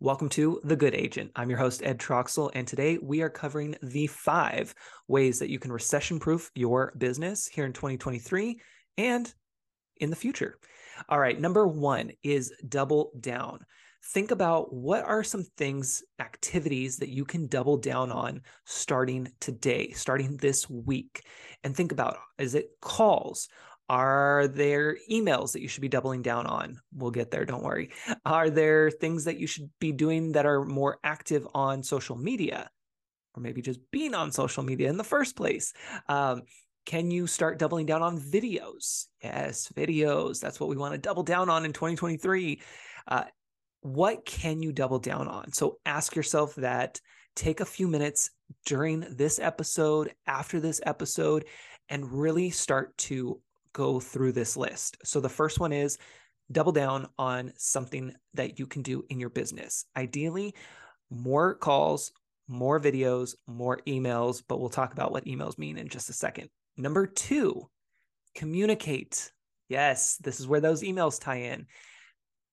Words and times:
Welcome 0.00 0.28
to 0.28 0.60
The 0.62 0.76
Good 0.76 0.94
Agent. 0.94 1.32
I'm 1.34 1.50
your 1.50 1.58
host, 1.58 1.82
Ed 1.84 1.98
Troxel, 1.98 2.52
and 2.54 2.68
today 2.68 2.98
we 3.02 3.20
are 3.22 3.28
covering 3.28 3.74
the 3.82 4.06
five 4.06 4.72
ways 5.08 5.40
that 5.40 5.50
you 5.50 5.58
can 5.58 5.72
recession 5.72 6.20
proof 6.20 6.52
your 6.54 6.92
business 6.96 7.48
here 7.48 7.64
in 7.64 7.72
2023 7.72 8.60
and 8.96 9.34
in 9.96 10.10
the 10.10 10.14
future. 10.14 10.60
All 11.08 11.18
right, 11.18 11.40
number 11.40 11.66
one 11.66 12.12
is 12.22 12.52
double 12.68 13.10
down. 13.18 13.66
Think 14.12 14.30
about 14.30 14.72
what 14.72 15.02
are 15.02 15.24
some 15.24 15.42
things, 15.56 16.04
activities 16.20 16.98
that 16.98 17.08
you 17.08 17.24
can 17.24 17.48
double 17.48 17.76
down 17.76 18.12
on 18.12 18.42
starting 18.66 19.26
today, 19.40 19.90
starting 19.90 20.36
this 20.36 20.70
week. 20.70 21.24
And 21.64 21.76
think 21.76 21.90
about 21.90 22.18
is 22.38 22.54
it 22.54 22.70
calls? 22.80 23.48
Are 23.88 24.48
there 24.48 24.96
emails 25.10 25.52
that 25.52 25.62
you 25.62 25.68
should 25.68 25.80
be 25.80 25.88
doubling 25.88 26.22
down 26.22 26.46
on? 26.46 26.80
We'll 26.92 27.10
get 27.10 27.30
there, 27.30 27.44
don't 27.44 27.62
worry. 27.62 27.90
Are 28.26 28.50
there 28.50 28.90
things 28.90 29.24
that 29.24 29.38
you 29.38 29.46
should 29.46 29.70
be 29.80 29.92
doing 29.92 30.32
that 30.32 30.46
are 30.46 30.64
more 30.64 30.98
active 31.02 31.46
on 31.54 31.82
social 31.82 32.16
media? 32.16 32.70
Or 33.34 33.42
maybe 33.42 33.62
just 33.62 33.80
being 33.90 34.14
on 34.14 34.32
social 34.32 34.62
media 34.62 34.90
in 34.90 34.98
the 34.98 35.04
first 35.04 35.36
place. 35.36 35.72
Um, 36.08 36.42
can 36.84 37.10
you 37.10 37.26
start 37.26 37.58
doubling 37.58 37.86
down 37.86 38.02
on 38.02 38.18
videos? 38.18 39.06
Yes, 39.22 39.70
videos. 39.74 40.40
That's 40.40 40.58
what 40.58 40.68
we 40.68 40.76
want 40.76 40.92
to 40.92 40.98
double 40.98 41.22
down 41.22 41.48
on 41.48 41.64
in 41.64 41.72
2023. 41.72 42.60
Uh, 43.06 43.24
what 43.80 44.24
can 44.24 44.62
you 44.62 44.72
double 44.72 44.98
down 44.98 45.28
on? 45.28 45.52
So 45.52 45.78
ask 45.86 46.16
yourself 46.16 46.54
that. 46.56 47.00
Take 47.36 47.60
a 47.60 47.64
few 47.66 47.86
minutes 47.86 48.30
during 48.66 49.06
this 49.16 49.38
episode, 49.38 50.12
after 50.26 50.60
this 50.60 50.80
episode, 50.84 51.44
and 51.88 52.10
really 52.10 52.50
start 52.50 52.96
to 52.98 53.40
go 53.78 54.00
through 54.00 54.32
this 54.32 54.56
list. 54.56 54.96
So 55.04 55.20
the 55.20 55.28
first 55.28 55.60
one 55.60 55.72
is 55.72 55.98
double 56.50 56.72
down 56.72 57.06
on 57.16 57.52
something 57.56 58.12
that 58.34 58.58
you 58.58 58.66
can 58.66 58.82
do 58.82 59.04
in 59.08 59.20
your 59.20 59.30
business. 59.30 59.84
Ideally, 59.96 60.56
more 61.10 61.54
calls, 61.54 62.10
more 62.48 62.80
videos, 62.80 63.36
more 63.46 63.78
emails, 63.86 64.42
but 64.48 64.58
we'll 64.58 64.68
talk 64.68 64.92
about 64.92 65.12
what 65.12 65.26
emails 65.26 65.58
mean 65.58 65.78
in 65.78 65.88
just 65.88 66.10
a 66.10 66.12
second. 66.12 66.48
Number 66.76 67.06
two, 67.06 67.70
communicate. 68.34 69.30
Yes, 69.68 70.16
this 70.16 70.40
is 70.40 70.48
where 70.48 70.60
those 70.60 70.82
emails 70.82 71.20
tie 71.20 71.42
in. 71.42 71.66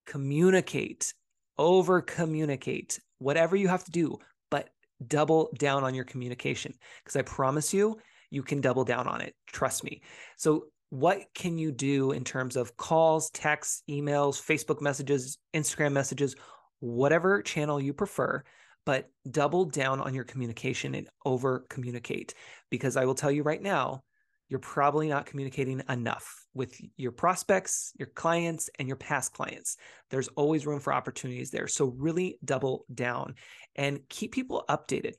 Communicate, 0.05 1.11
over 1.57 2.01
communicate, 2.03 2.99
whatever 3.17 3.55
you 3.55 3.67
have 3.67 3.83
to 3.85 3.91
do, 3.91 4.19
but 4.51 4.69
double 5.07 5.49
down 5.57 5.83
on 5.83 5.95
your 5.95 6.05
communication 6.05 6.71
because 7.03 7.15
I 7.15 7.23
promise 7.23 7.73
you, 7.73 7.97
you 8.29 8.43
can 8.43 8.61
double 8.61 8.83
down 8.83 9.07
on 9.07 9.21
it. 9.21 9.33
Trust 9.47 9.83
me. 9.83 10.03
So 10.37 10.65
what 10.95 11.23
can 11.33 11.57
you 11.57 11.73
do 11.73 12.13
in 12.13 12.23
terms 12.23 12.55
of 12.55 12.77
calls, 12.77 13.29
texts, 13.31 13.83
emails, 13.89 14.41
Facebook 14.41 14.81
messages, 14.81 15.37
Instagram 15.53 15.91
messages, 15.91 16.37
whatever 16.79 17.41
channel 17.41 17.81
you 17.81 17.91
prefer, 17.91 18.41
but 18.85 19.09
double 19.29 19.65
down 19.65 19.99
on 19.99 20.13
your 20.13 20.23
communication 20.23 20.95
and 20.95 21.09
over 21.25 21.65
communicate. 21.69 22.33
Because 22.69 22.95
I 22.95 23.03
will 23.03 23.13
tell 23.13 23.29
you 23.29 23.43
right 23.43 23.61
now, 23.61 24.03
you're 24.47 24.59
probably 24.59 25.09
not 25.09 25.25
communicating 25.25 25.81
enough 25.89 26.45
with 26.53 26.79
your 26.95 27.11
prospects, 27.11 27.91
your 27.99 28.07
clients, 28.07 28.69
and 28.79 28.87
your 28.87 28.95
past 28.95 29.33
clients. 29.33 29.75
There's 30.11 30.29
always 30.29 30.65
room 30.65 30.79
for 30.79 30.93
opportunities 30.93 31.51
there. 31.51 31.67
So, 31.67 31.93
really 31.97 32.37
double 32.45 32.85
down 32.93 33.35
and 33.75 33.99
keep 34.07 34.31
people 34.31 34.63
updated. 34.69 35.15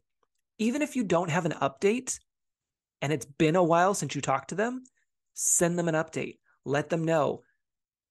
Even 0.59 0.81
if 0.81 0.97
you 0.97 1.05
don't 1.05 1.31
have 1.31 1.45
an 1.45 1.55
update 1.61 2.19
and 3.03 3.13
it's 3.13 3.27
been 3.27 3.57
a 3.57 3.63
while 3.63 3.93
since 3.93 4.15
you 4.15 4.23
talked 4.23 4.51
to 4.51 4.55
them, 4.55 4.85
send 5.37 5.79
them 5.79 5.89
an 5.89 5.95
update. 5.95 6.39
Let 6.65 6.89
them 6.89 7.05
know. 7.05 7.43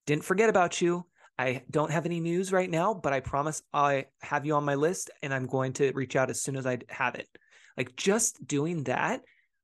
Didn't 0.05 0.23
forget 0.23 0.49
about 0.49 0.79
you. 0.79 1.05
I 1.37 1.63
don't 1.69 1.91
have 1.91 2.05
any 2.05 2.21
news 2.21 2.53
right 2.53 2.69
now, 2.69 2.93
but 2.93 3.11
I 3.11 3.19
promise 3.19 3.61
I 3.73 4.05
have 4.21 4.45
you 4.45 4.55
on 4.55 4.63
my 4.63 4.75
list 4.75 5.09
and 5.21 5.33
I'm 5.33 5.47
going 5.47 5.73
to 5.73 5.91
reach 5.91 6.15
out 6.15 6.29
as 6.29 6.41
soon 6.41 6.55
as 6.55 6.65
I 6.65 6.79
have 6.87 7.15
it. 7.15 7.27
Like 7.75 7.95
just 7.97 8.45
doing 8.47 8.83
that 8.83 9.21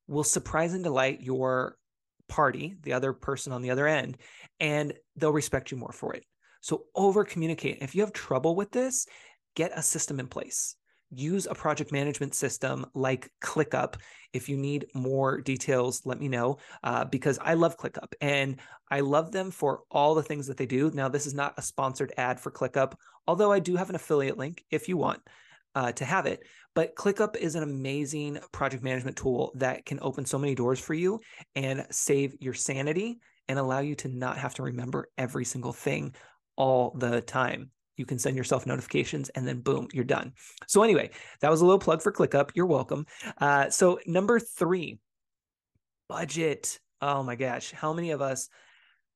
will 0.08 0.26
surprise 0.26 0.74
and 0.74 0.84
delight 0.84 1.22
your 1.22 1.78
party, 2.28 2.76
the 2.82 2.94
other 2.94 3.14
person 3.14 3.54
on 3.54 3.62
the 3.62 3.70
other 3.70 3.88
end, 3.88 4.18
and 4.60 4.94
they'll 5.16 5.32
respect 5.32 5.72
you 5.72 5.78
more 5.78 5.94
for 5.94 6.14
it. 6.14 6.26
So 6.60 6.84
over 6.94 7.24
communicate. 7.24 7.78
If 7.82 7.96
you 7.96 8.02
have 8.02 8.12
trouble 8.12 8.56
with 8.56 8.72
this, 8.72 9.08
get 9.56 9.72
a 9.74 9.82
system 9.82 10.20
in 10.20 10.28
place 10.28 10.76
use 11.12 11.46
a 11.46 11.56
project 11.56 11.92
management 11.92 12.34
system 12.34 12.86
like 12.94 13.30
ClickUp. 13.42 13.96
If 14.34 14.48
you 14.48 14.58
need 14.58 14.88
more 14.94 15.42
details, 15.42 16.02
let 16.06 16.20
me 16.20 16.28
know 16.28 16.58
uh, 16.84 17.06
because 17.06 17.38
I 17.42 17.54
love 17.54 17.78
ClickUp 17.78 18.14
and 18.22 18.60
I 18.90 19.02
love 19.02 19.32
them 19.32 19.52
for 19.52 19.82
all 19.92 20.16
the 20.16 20.24
things 20.24 20.48
that 20.48 20.58
they 20.58 20.66
do. 20.66 20.90
Now, 20.94 21.10
this 21.10 21.26
is 21.26 21.34
not 21.34 21.54
a 21.58 21.62
sponsored 21.62 22.14
ad 22.18 22.40
for 22.40 22.52
ClickUp, 22.52 22.94
although 23.28 23.52
I 23.52 23.60
do 23.60 23.76
have 23.76 23.90
an 23.90 23.96
affiliate 23.96 24.38
link 24.38 24.64
if 24.72 24.88
you 24.88 24.98
want 24.98 25.22
uh, 25.76 25.92
to 25.94 26.06
have 26.06 26.26
it. 26.26 26.44
But 26.74 26.96
ClickUp 26.96 27.36
is 27.36 27.56
an 27.56 27.64
amazing 27.64 28.40
project 28.52 28.84
management 28.84 29.18
tool 29.18 29.52
that 29.56 29.86
can 29.86 30.00
open 30.02 30.26
so 30.26 30.38
many 30.38 30.56
doors 30.56 30.80
for 30.80 30.94
you 30.94 31.20
and 31.56 31.86
save 31.92 32.36
your 32.40 32.54
sanity 32.54 33.20
and 33.48 33.60
allow 33.60 33.80
you 33.80 33.96
to 33.96 34.08
not 34.08 34.38
have 34.38 34.54
to 34.56 34.64
remember 34.64 35.10
every 35.18 35.44
single 35.44 35.74
thing 35.74 36.16
all 36.56 36.96
the 36.98 37.22
time 37.22 37.72
you 38.02 38.06
can 38.08 38.18
send 38.18 38.36
yourself 38.36 38.66
notifications 38.66 39.30
and 39.30 39.48
then 39.48 39.60
boom 39.60 39.88
you're 39.94 40.04
done. 40.04 40.34
So 40.68 40.82
anyway 40.82 41.12
that 41.40 41.52
was 41.52 41.62
a 41.62 41.66
little 41.66 41.80
plug 41.80 42.02
for 42.02 42.12
clickup. 42.12 42.50
You're 42.56 42.66
welcome. 42.66 43.06
Uh, 43.38 43.70
so 43.70 44.00
number 44.08 44.40
three 44.40 45.00
budget. 46.10 46.80
Oh 47.00 47.22
my 47.22 47.36
gosh 47.36 47.72
how 47.72 47.94
many 47.94 48.10
of 48.10 48.22
us 48.22 48.50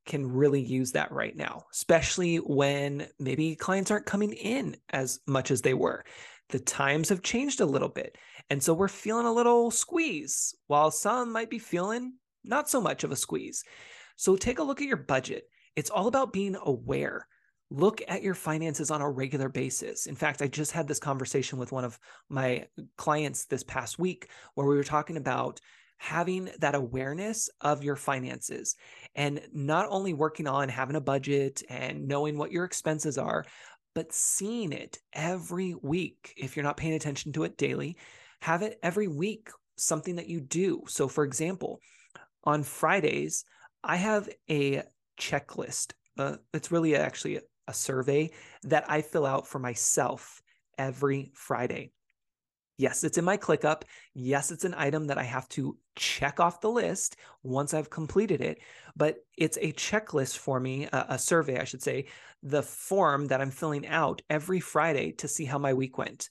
can 0.06 0.31
really 0.31 0.62
use 0.62 0.91
that 0.91 1.12
right 1.12 1.35
now 1.35 1.63
especially 1.74 2.38
when 2.38 3.07
maybe 3.19 3.56
clients 3.56 3.90
aren't 3.90 4.06
coming 4.06 4.34
in 4.34 4.78
as 4.91 5.19
much 5.25 5.50
as 5.50 5.63
they 5.63 5.74
were. 5.74 6.06
The 6.50 6.59
times 6.59 7.09
have 7.09 7.24
changed 7.24 7.59
a 7.59 7.66
little 7.66 7.90
bit 7.90 8.16
and 8.51 8.62
so 8.62 8.75
we're 8.75 8.88
feeling 8.88 9.25
a 9.25 9.34
little 9.34 9.72
squeeze 9.72 10.53
while 10.68 10.91
some 10.91 11.31
might 11.31 11.50
be 11.50 11.57
feeling 11.57 12.13
not 12.44 12.69
so 12.69 12.79
much 12.79 13.03
of 13.03 13.12
a 13.12 13.16
squeeze. 13.16 13.63
So 14.16 14.35
take 14.35 14.59
a 14.59 14.63
look 14.63 14.79
at 14.79 14.88
your 14.88 14.97
budget. 14.97 15.50
It's 15.75 15.90
all 15.90 16.06
about 16.06 16.31
being 16.31 16.56
aware 16.63 17.28
look 17.72 18.02
at 18.08 18.24
your 18.24 18.36
finances 18.36 18.92
on 18.92 19.02
a 19.02 19.09
regular 19.09 19.50
basis. 19.50 20.06
In 20.06 20.16
fact, 20.16 20.42
I 20.42 20.48
just 20.48 20.72
had 20.72 20.88
this 20.88 21.00
conversation 21.00 21.58
with 21.58 21.72
one 21.72 21.84
of 21.84 22.00
my 22.30 22.68
clients 22.98 23.46
this 23.46 23.64
past 23.64 23.98
week 23.98 24.30
where 24.53 24.68
we 24.68 24.76
were 24.76 24.84
talking 24.84 25.18
about 25.18 25.59
having 25.98 26.50
that 26.59 26.75
awareness 26.75 27.50
of 27.62 27.84
your 27.84 27.96
finances 27.96 28.75
and 29.16 29.42
not 29.54 29.88
only 29.90 30.14
working 30.14 30.48
on 30.48 30.70
having 30.70 30.96
a 30.96 31.02
budget 31.02 31.64
and 31.70 32.08
knowing 32.08 32.38
what 32.38 32.52
your 32.52 32.66
expenses 32.66 33.18
are, 33.18 33.46
but 33.94 34.14
seeing 34.14 34.72
it 34.72 35.00
every 35.14 35.74
week. 35.81 36.34
If 36.38 36.56
you're 36.56 36.64
not 36.66 36.78
paying 36.78 36.94
attention 36.94 37.31
to 37.34 37.44
it 37.46 37.58
daily, 37.58 37.98
have 38.42 38.62
it 38.62 38.78
every 38.84 39.08
week, 39.08 39.50
something 39.78 40.18
that 40.18 40.28
you 40.28 40.42
do. 40.42 40.84
So, 40.88 41.08
for 41.08 41.24
example, 41.24 41.80
on 42.44 42.64
Fridays, 42.64 43.46
I 43.84 43.96
have 43.96 44.30
a 44.50 44.84
checklist. 45.20 45.94
Uh, 46.18 46.38
it's 46.54 46.72
really 46.72 46.96
actually 46.96 47.40
a 47.68 47.74
survey 47.74 48.31
that 48.64 48.90
I 48.90 49.02
fill 49.02 49.26
out 49.26 49.48
for 49.48 49.59
myself 49.59 50.42
every 50.78 51.31
Friday. 51.34 51.92
Yes, 52.78 53.06
it's 53.06 53.18
in 53.18 53.24
my 53.24 53.38
ClickUp. 53.38 53.84
Yes, 54.14 54.52
it's 54.52 54.66
an 54.66 54.76
item 54.78 55.08
that 55.08 55.18
I 55.18 55.24
have 55.24 55.48
to 55.50 55.78
check 55.96 56.42
off 56.42 56.59
the 56.59 56.70
list 56.70 57.16
once 57.42 57.74
I've 57.74 57.90
completed 57.90 58.42
it, 58.42 58.59
but 58.98 59.18
it's 59.38 59.58
a 59.62 59.72
checklist 59.74 60.38
for 60.38 60.59
me, 60.59 60.86
a, 60.92 61.06
a, 61.09 61.20
survey, 61.20 61.58
I 61.58 61.64
should 61.64 61.81
say, 61.81 62.08
the 62.44 62.62
form 62.62 63.28
that 63.28 63.40
I'm 63.40 63.52
filling 63.52 63.88
out 63.88 64.22
every 64.30 64.59
Friday 64.59 65.14
to 65.14 65.28
see 65.30 65.46
how 65.46 65.58
my 65.58 65.74
week 65.74 65.98
went 65.98 66.30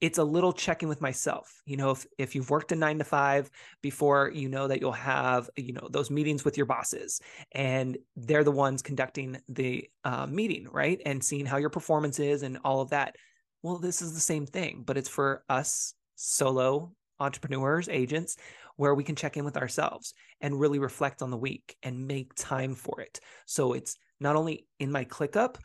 it's 0.00 0.18
a 0.18 0.24
little 0.24 0.52
checking 0.52 0.88
with 0.88 1.00
myself 1.00 1.62
you 1.66 1.76
know 1.76 1.90
if, 1.90 2.06
if 2.18 2.34
you've 2.34 2.50
worked 2.50 2.72
a 2.72 2.76
nine 2.76 2.98
to 2.98 3.04
five 3.04 3.50
before 3.82 4.30
you 4.34 4.48
know 4.48 4.68
that 4.68 4.80
you'll 4.80 4.92
have 4.92 5.48
you 5.56 5.72
know 5.72 5.88
those 5.90 6.10
meetings 6.10 6.44
with 6.44 6.56
your 6.56 6.66
bosses 6.66 7.20
and 7.52 7.96
they're 8.16 8.44
the 8.44 8.50
ones 8.50 8.82
conducting 8.82 9.38
the 9.48 9.88
uh, 10.04 10.26
meeting 10.26 10.68
right? 10.70 11.00
And 11.06 11.22
seeing 11.22 11.46
how 11.46 11.56
your 11.56 11.70
performance 11.70 12.18
is 12.18 12.42
and 12.42 12.58
all 12.64 12.80
of 12.80 12.90
that. 12.90 13.16
Well 13.62 13.78
this 13.78 14.02
is 14.02 14.14
the 14.14 14.20
same 14.20 14.46
thing 14.46 14.82
but 14.84 14.96
it's 14.96 15.08
for 15.08 15.44
us 15.48 15.94
solo 16.16 16.92
entrepreneurs 17.20 17.88
agents 17.88 18.36
where 18.76 18.94
we 18.94 19.04
can 19.04 19.14
check 19.14 19.36
in 19.36 19.44
with 19.44 19.56
ourselves 19.56 20.14
and 20.40 20.58
really 20.58 20.80
reflect 20.80 21.22
on 21.22 21.30
the 21.30 21.36
week 21.36 21.76
and 21.82 22.08
make 22.08 22.34
time 22.34 22.74
for 22.74 23.00
it. 23.00 23.20
So 23.46 23.72
it's 23.72 23.96
not 24.18 24.34
only 24.34 24.66
in 24.80 24.90
my 24.90 25.04
ClickUp 25.04 25.56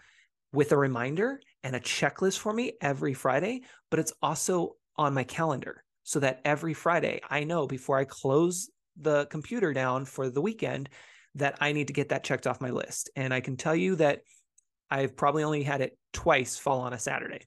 with 0.54 0.72
a 0.72 0.78
reminder 0.78 1.42
and 1.64 1.76
a 1.76 1.80
checklist 1.80 2.40
for 2.40 2.54
me 2.54 2.74
every 2.82 3.14
Friday, 3.14 3.62
but 3.90 4.00
it's 4.00 4.14
also 4.22 4.76
on 4.98 5.14
my 5.14 5.24
calendar 5.24 5.84
so 6.04 6.20
that 6.20 6.42
every 6.46 6.74
Friday 6.74 7.22
I 7.30 7.44
know 7.44 7.68
before 7.68 7.98
I 7.98 8.06
close 8.06 8.70
the 9.00 9.26
computer 9.28 9.74
down 9.74 10.06
for 10.06 10.30
the 10.30 10.42
weekend 10.42 10.90
that 11.36 11.58
I 11.62 11.72
need 11.72 11.88
to 11.88 11.94
get 11.94 12.10
that 12.10 12.24
checked 12.24 12.48
off 12.48 12.62
my 12.62 12.72
list. 12.72 13.10
And 13.16 13.34
I 13.34 13.42
can 13.42 13.58
tell 13.58 13.76
you 13.76 13.96
that 13.98 14.22
I've 14.90 15.16
probably 15.16 15.44
only 15.44 15.64
had 15.64 15.82
it 15.82 15.98
twice 16.14 16.58
fall 16.58 16.82
on 16.82 16.94
a 16.94 17.00
Saturday. 17.00 17.42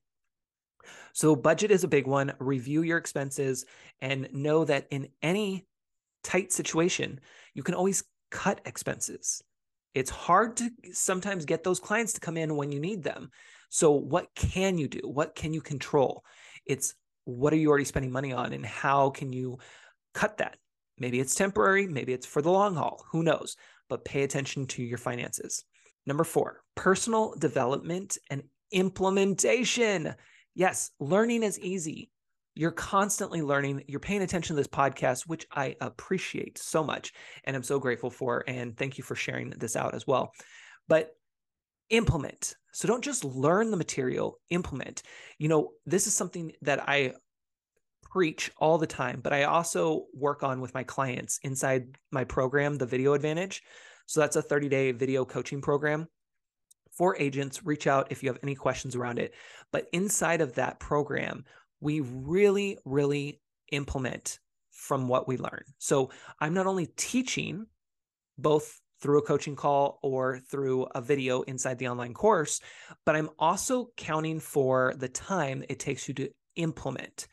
So, 1.13 1.37
budget 1.37 1.71
is 1.71 1.85
a 1.85 1.89
big 1.89 2.07
one. 2.07 2.33
Review 2.39 2.83
your 2.83 2.99
expenses 2.99 3.67
and 4.01 4.29
know 4.33 4.65
that 4.65 4.87
in 4.91 5.09
any 5.23 5.67
tight 6.23 6.53
situation, 6.53 7.21
you 7.55 7.63
can 7.63 7.75
always 7.75 8.05
cut 8.31 8.61
expenses. 8.65 9.43
It's 9.95 10.11
hard 10.11 10.57
to 10.57 10.71
sometimes 10.93 11.45
get 11.45 11.65
those 11.65 11.81
clients 11.81 12.15
to 12.15 12.21
come 12.21 12.37
in 12.37 12.57
when 12.57 12.73
you 12.73 12.81
need 12.81 13.03
them. 13.03 13.31
So, 13.75 13.93
what 13.93 14.29
can 14.35 14.77
you 14.77 14.87
do? 14.87 15.01
What 15.03 15.35
can 15.35 15.55
you 15.55 15.63
control? 15.63 16.25
It's 16.67 16.95
what 17.25 17.55
are 17.55 17.57
you 17.57 17.71
already 17.71 17.87
spending 17.87 18.13
money 18.13 18.31
on 18.31 18.53
and 18.53 18.67
how 18.67 19.09
can 19.09 19.33
you 19.33 19.61
cut 20.13 20.37
that? 20.39 20.59
Maybe 20.99 21.21
it's 21.21 21.35
temporary, 21.35 21.87
maybe 21.87 22.13
it's 22.13 22.27
for 22.27 22.43
the 22.43 22.51
long 22.51 22.75
haul, 22.75 23.03
who 23.11 23.23
knows? 23.23 23.57
But 23.89 24.05
pay 24.05 24.25
attention 24.25 24.67
to 24.69 24.83
your 24.83 24.99
finances. 24.99 25.65
Number 26.05 26.23
four, 26.23 26.61
personal 26.75 27.35
development 27.39 28.19
and 28.29 28.43
implementation. 28.73 30.17
Yes, 30.55 30.91
learning 31.01 31.43
is 31.43 31.59
easy. 31.59 32.11
You're 32.55 32.73
constantly 32.73 33.41
learning. 33.41 33.85
You're 33.89 34.01
paying 34.01 34.21
attention 34.21 34.55
to 34.55 34.61
this 34.61 34.69
podcast, 34.69 35.23
which 35.27 35.47
I 35.51 35.77
appreciate 35.81 36.59
so 36.59 36.85
much 36.85 37.15
and 37.45 37.57
I'm 37.57 37.63
so 37.63 37.79
grateful 37.79 38.11
for. 38.11 38.45
And 38.47 38.77
thank 38.77 38.99
you 38.99 39.05
for 39.05 39.15
sharing 39.15 39.49
this 39.49 39.77
out 39.77 39.95
as 39.95 40.07
well. 40.07 40.35
But 40.89 41.17
implement. 41.93 42.57
So 42.73 42.89
don't 42.89 43.05
just 43.05 43.25
learn 43.25 43.71
the 43.71 43.77
material, 43.77 44.41
implement. 44.51 45.03
You 45.39 45.49
know, 45.49 45.73
this 45.87 46.07
is 46.07 46.15
something 46.15 46.53
that 46.63 46.89
I 46.89 47.13
preach 48.03 48.51
all 48.57 48.79
the 48.79 48.87
time, 48.87 49.21
but 49.23 49.33
I 49.33 49.45
also 49.45 50.07
work 50.13 50.43
on 50.43 50.61
with 50.61 50.75
my 50.75 50.83
clients 50.83 51.39
inside 51.43 51.97
my 52.11 52.25
program, 52.25 52.77
the 52.77 52.87
Video 52.87 53.13
Advantage. 53.13 53.63
So 54.07 54.21
that's 54.21 54.37
a 54.37 54.43
30 54.43 54.69
day 54.69 54.93
video 54.93 55.25
coaching 55.25 55.61
program 55.61 56.09
for 56.91 57.17
agents. 57.19 57.65
Reach 57.65 57.87
out 57.87 58.09
if 58.11 58.23
you 58.23 58.29
have 58.31 58.41
any 58.43 58.55
questions 58.55 58.97
around 58.97 59.19
it. 59.19 59.35
But 59.71 59.87
inside 59.93 60.41
of 60.41 60.55
that 60.55 60.81
program, 60.81 61.45
we 61.81 62.01
really, 62.01 62.79
really 62.85 63.41
implement 63.71 64.39
from 64.71 65.09
what 65.09 65.29
we 65.29 65.37
learn. 65.37 65.65
So 65.79 66.11
I'm 66.41 66.55
not 66.55 66.67
only 66.67 66.87
teaching 66.97 67.67
both 68.39 68.82
through 69.03 69.19
a 69.19 69.27
coaching 69.27 69.57
call 69.57 69.99
or 70.03 70.39
through 70.39 70.87
a 70.95 71.01
video 71.01 71.43
inside 71.43 71.79
the 71.79 71.89
online 71.89 72.15
course, 72.15 72.61
but 73.05 73.17
I'm 73.17 73.31
also 73.39 73.89
counting 73.97 74.39
for 74.41 74.95
the 74.97 75.09
time 75.09 75.65
it 75.69 75.81
takes 75.81 76.09
you 76.09 76.15
to 76.15 76.31
implement. 76.57 77.27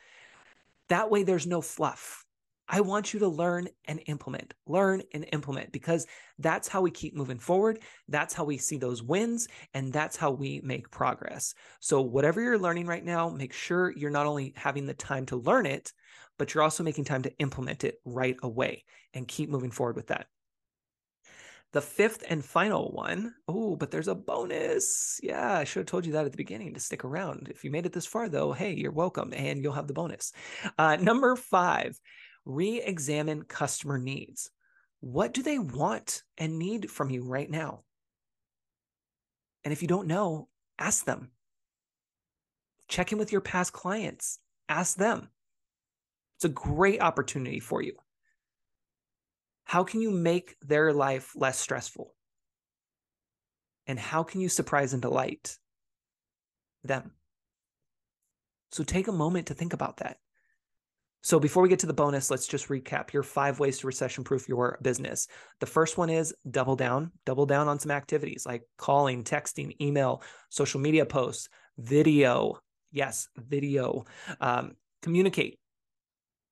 That 0.90 1.12
way, 1.12 1.24
there's 1.24 1.48
no 1.48 1.62
fluff. 1.62 2.26
I 2.72 2.82
want 2.82 3.14
you 3.14 3.22
to 3.22 3.28
learn 3.28 3.68
and 3.86 4.00
implement, 4.06 4.54
learn 4.68 5.02
and 5.14 5.26
implement, 5.32 5.72
because 5.72 6.06
that's 6.38 6.68
how 6.68 6.82
we 6.82 6.92
keep 6.92 7.16
moving 7.16 7.40
forward. 7.40 7.80
That's 8.08 8.34
how 8.34 8.44
we 8.44 8.58
see 8.58 8.78
those 8.78 9.02
wins, 9.02 9.48
and 9.74 9.92
that's 9.92 10.16
how 10.16 10.32
we 10.32 10.62
make 10.64 10.92
progress. 10.92 11.56
So, 11.80 12.02
whatever 12.02 12.42
you're 12.42 12.60
learning 12.60 12.86
right 12.86 13.04
now, 13.04 13.30
make 13.30 13.54
sure 13.54 13.92
you're 13.96 14.12
not 14.12 14.28
only 14.28 14.54
having 14.56 14.86
the 14.86 14.94
time 14.94 15.26
to 15.28 15.36
learn 15.36 15.66
it, 15.66 15.92
but 16.38 16.54
you're 16.54 16.64
also 16.64 16.84
making 16.84 17.06
time 17.06 17.24
to 17.24 17.36
implement 17.40 17.84
it 17.84 17.96
right 18.06 18.38
away 18.44 18.86
and 19.16 19.28
keep 19.28 19.50
moving 19.50 19.72
forward 19.72 19.96
with 19.96 20.08
that. 20.08 20.28
The 21.72 21.82
fifth 21.82 22.24
and 22.28 22.44
final 22.44 22.92
one. 22.92 23.36
Oh, 23.48 23.76
but 23.76 23.92
there's 23.92 24.08
a 24.08 24.16
bonus. 24.16 25.20
Yeah, 25.22 25.58
I 25.58 25.64
should 25.64 25.82
have 25.82 25.88
told 25.88 26.06
you 26.06 26.14
that 26.14 26.26
at 26.26 26.32
the 26.32 26.38
beginning 26.38 26.74
to 26.74 26.80
stick 26.80 27.06
around. 27.06 27.48
If 27.52 27.64
you 27.64 27.70
made 27.70 27.86
it 27.86 27.94
this 27.94 28.08
far, 28.08 28.28
though, 28.28 28.54
hey, 28.54 28.74
you're 28.74 28.92
welcome 28.92 29.34
and 29.36 29.64
you'll 29.64 29.74
have 29.74 29.88
the 29.88 29.94
bonus. 29.94 30.34
Uh, 30.80 30.96
number 30.96 31.36
five, 31.36 32.00
re 32.44 32.82
examine 32.82 33.44
customer 33.44 34.00
needs. 34.00 34.50
What 35.02 35.34
do 35.34 35.44
they 35.44 35.60
want 35.60 36.24
and 36.40 36.58
need 36.58 36.90
from 36.90 37.12
you 37.12 37.24
right 37.24 37.50
now? 37.50 37.84
And 39.64 39.72
if 39.72 39.84
you 39.84 39.88
don't 39.88 40.08
know, 40.08 40.48
ask 40.80 41.06
them. 41.06 41.30
Check 42.88 43.12
in 43.12 43.20
with 43.20 43.32
your 43.32 43.42
past 43.42 43.74
clients, 43.74 44.40
ask 44.68 44.98
them. 44.98 45.30
It's 46.38 46.46
a 46.46 46.50
great 46.50 47.02
opportunity 47.02 47.60
for 47.60 47.84
you. 47.84 47.94
How 49.70 49.84
can 49.84 50.02
you 50.02 50.10
make 50.10 50.56
their 50.64 50.92
life 50.92 51.34
less 51.36 51.60
stressful? 51.60 52.16
And 53.86 54.00
how 54.00 54.24
can 54.24 54.42
you 54.42 54.50
surprise 54.50 54.94
and 54.94 55.02
delight 55.04 55.60
them? 56.84 57.12
So 58.72 58.84
take 58.84 59.08
a 59.08 59.12
moment 59.12 59.46
to 59.48 59.54
think 59.54 59.74
about 59.74 59.98
that. 59.98 60.18
So 61.22 61.40
before 61.40 61.62
we 61.62 61.70
get 61.70 61.78
to 61.82 61.86
the 61.86 61.94
bonus, 61.94 62.32
let's 62.32 62.48
just 62.48 62.70
recap 62.70 63.14
your 63.14 63.22
five 63.22 63.60
ways 63.60 63.78
to 63.78 63.86
recession 63.86 64.24
proof 64.24 64.50
your 64.50 64.80
business. 64.82 65.28
The 65.60 65.68
first 65.68 66.00
one 66.00 66.10
is 66.10 66.34
double 66.50 66.76
down, 66.76 67.12
double 67.28 67.46
down 67.46 67.68
on 67.68 67.78
some 67.78 67.92
activities 67.92 68.48
like 68.48 68.64
calling, 68.80 69.24
texting, 69.24 69.80
email, 69.80 70.24
social 70.50 70.80
media 70.80 71.06
posts, 71.06 71.48
video. 71.78 72.58
Yes, 72.92 73.28
video. 73.38 74.06
Um, 74.42 74.78
communicate, 75.04 75.60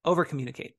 over 0.06 0.24
communicate, 0.24 0.76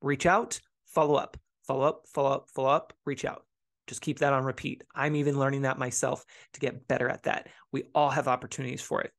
reach 0.00 0.24
out, 0.24 0.58
follow 0.86 1.16
up 1.16 1.36
follow 1.72 1.88
up, 1.88 2.02
follow 2.06 2.30
up, 2.32 2.50
follow 2.50 2.68
up, 2.68 2.92
reach 3.06 3.24
out. 3.24 3.46
Just 3.86 4.02
keep 4.02 4.18
that 4.18 4.34
on 4.34 4.44
repeat. 4.44 4.84
I'm 4.94 5.16
even 5.16 5.38
learning 5.38 5.62
that 5.62 5.78
myself 5.78 6.22
to 6.52 6.60
get 6.60 6.86
better 6.86 7.08
at 7.08 7.22
that. 7.22 7.48
We 7.72 7.84
all 7.94 8.10
have 8.10 8.28
opportunities 8.28 8.82
for 8.82 9.00
it. 9.00 9.10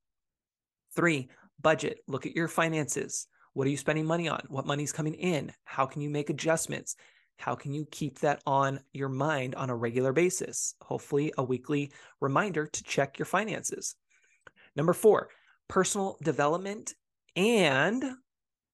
Three, 0.95 1.29
budget. 1.59 2.01
Look 2.07 2.27
at 2.27 2.35
your 2.35 2.47
finances. 2.47 3.25
What 3.53 3.65
are 3.65 3.71
you 3.71 3.77
spending 3.77 4.05
money 4.05 4.27
on? 4.27 4.43
What 4.49 4.67
money's 4.67 4.91
coming 4.91 5.15
in? 5.15 5.51
How 5.65 5.87
can 5.87 6.03
you 6.03 6.11
make 6.11 6.29
adjustments? 6.29 6.95
How 7.37 7.55
can 7.55 7.73
you 7.73 7.87
keep 7.89 8.19
that 8.19 8.43
on 8.45 8.79
your 8.93 9.09
mind 9.09 9.55
on 9.55 9.71
a 9.71 9.75
regular 9.75 10.13
basis? 10.13 10.75
Hopefully, 10.81 11.33
a 11.39 11.43
weekly 11.43 11.91
reminder 12.21 12.67
to 12.67 12.83
check 12.83 13.17
your 13.17 13.25
finances. 13.25 13.95
Number 14.75 14.93
four, 14.93 15.29
personal 15.67 16.17
development 16.21 16.93
and 17.35 18.03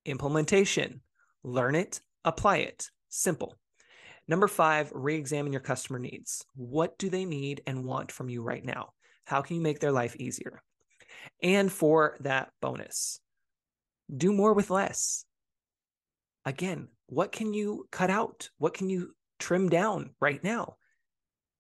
implementation. 0.06 1.00
Learn 1.44 1.76
it, 1.76 2.02
apply 2.26 2.58
it. 2.58 2.90
Simple. 3.08 3.56
Number 4.30 4.48
five, 4.48 4.92
re 4.94 5.16
examine 5.16 5.52
your 5.52 5.60
customer 5.60 5.98
needs. 5.98 6.46
What 6.56 7.00
do 7.00 7.10
they 7.10 7.26
need 7.26 7.64
and 7.66 7.84
want 7.84 8.12
from 8.12 8.30
you 8.30 8.44
right 8.44 8.64
now? 8.64 8.94
How 9.26 9.42
can 9.42 9.56
you 9.56 9.62
make 9.64 9.80
their 9.80 9.92
life 9.92 10.16
easier? 10.18 10.62
And 11.42 11.72
for 11.72 12.16
that 12.20 12.52
bonus, 12.62 13.22
do 14.16 14.32
more 14.32 14.54
with 14.54 14.70
less. 14.70 15.26
Again, 16.46 16.90
what 17.08 17.32
can 17.32 17.56
you 17.56 17.88
cut 17.92 18.12
out? 18.12 18.52
What 18.60 18.76
can 18.76 18.88
you 18.88 19.16
trim 19.40 19.68
down 19.68 20.12
right 20.20 20.44
now 20.44 20.76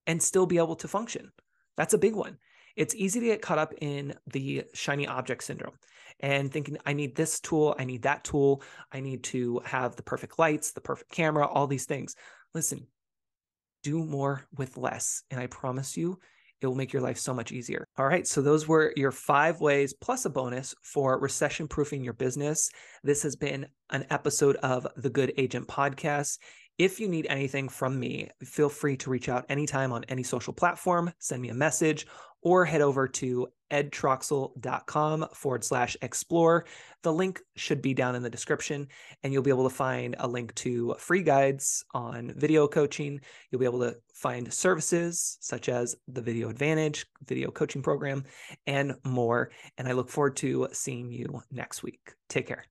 and 0.06 0.21
still 0.21 0.45
be 0.45 0.60
able 0.60 0.75
to 0.75 0.88
function? 0.88 1.31
That's 1.75 1.95
a 1.95 1.98
big 1.98 2.13
one. 2.13 2.38
It's 2.75 2.94
easy 2.94 3.19
to 3.19 3.25
get 3.25 3.42
caught 3.42 3.57
up 3.57 3.74
in 3.81 4.13
the 4.27 4.66
shiny 4.75 5.07
object 5.07 5.44
syndrome 5.44 5.74
and 6.19 6.51
thinking, 6.51 6.77
I 6.86 6.94
need 6.94 7.16
this 7.16 7.39
tool, 7.39 7.75
I 7.80 7.86
need 7.86 8.04
that 8.04 8.24
tool, 8.24 8.62
I 8.92 9.00
need 9.00 9.24
to 9.25 9.60
have 9.66 9.95
the 9.95 10.04
perfect 10.04 10.38
lights, 10.38 10.71
the 10.71 10.81
perfect 10.81 11.12
camera, 11.12 11.48
all 11.48 11.66
these 11.66 11.86
things. 11.86 12.16
Listen, 12.53 12.87
do 13.83 14.03
more 14.03 14.45
with 14.57 14.77
less. 14.77 15.23
And 15.31 15.39
I 15.39 15.47
promise 15.47 15.95
you, 15.95 16.19
it 16.61 16.67
will 16.67 16.75
make 16.75 16.91
your 16.91 17.01
life 17.01 17.17
so 17.17 17.33
much 17.33 17.51
easier. 17.51 17.87
All 17.97 18.05
right. 18.05 18.27
So, 18.27 18.41
those 18.41 18.67
were 18.67 18.93
your 18.97 19.11
five 19.11 19.61
ways 19.61 19.93
plus 19.93 20.25
a 20.25 20.29
bonus 20.29 20.75
for 20.83 21.17
recession 21.19 21.67
proofing 21.67 22.03
your 22.03 22.13
business. 22.13 22.69
This 23.03 23.23
has 23.23 23.35
been 23.35 23.68
an 23.91 24.06
episode 24.09 24.57
of 24.57 24.85
the 24.97 25.09
Good 25.09 25.33
Agent 25.37 25.68
Podcast. 25.68 26.37
If 26.77 26.99
you 26.99 27.09
need 27.09 27.27
anything 27.29 27.68
from 27.68 27.99
me, 27.99 28.29
feel 28.44 28.69
free 28.69 28.95
to 28.97 29.09
reach 29.09 29.27
out 29.27 29.45
anytime 29.49 29.91
on 29.91 30.06
any 30.06 30.23
social 30.23 30.53
platform, 30.53 31.11
send 31.19 31.41
me 31.41 31.49
a 31.49 31.53
message, 31.53 32.07
or 32.41 32.65
head 32.65 32.81
over 32.81 33.07
to 33.07 33.47
edtroxel.com 33.71 35.27
forward 35.33 35.63
slash 35.63 35.95
explore. 36.01 36.65
The 37.03 37.13
link 37.13 37.39
should 37.55 37.81
be 37.81 37.93
down 37.93 38.15
in 38.15 38.23
the 38.23 38.29
description, 38.29 38.87
and 39.23 39.31
you'll 39.31 39.43
be 39.43 39.51
able 39.51 39.69
to 39.69 39.75
find 39.75 40.15
a 40.19 40.27
link 40.27 40.53
to 40.55 40.95
free 40.97 41.23
guides 41.23 41.83
on 41.93 42.33
video 42.35 42.67
coaching. 42.67 43.21
You'll 43.49 43.59
be 43.59 43.65
able 43.65 43.81
to 43.81 43.95
find 44.13 44.51
services 44.51 45.37
such 45.39 45.69
as 45.69 45.95
the 46.07 46.21
Video 46.21 46.49
Advantage, 46.49 47.05
video 47.25 47.51
coaching 47.51 47.81
program, 47.81 48.23
and 48.67 48.95
more. 49.03 49.51
And 49.77 49.87
I 49.87 49.93
look 49.93 50.09
forward 50.09 50.35
to 50.37 50.67
seeing 50.71 51.11
you 51.11 51.41
next 51.51 51.83
week. 51.83 52.13
Take 52.27 52.47
care. 52.47 52.65